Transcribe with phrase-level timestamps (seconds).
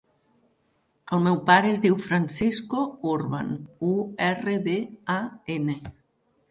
[1.17, 2.81] El meu pare es diu Francisco
[3.13, 3.53] Urban:
[3.93, 3.93] u,
[4.31, 4.79] erra, be,
[5.21, 5.21] a,
[5.61, 5.81] ena.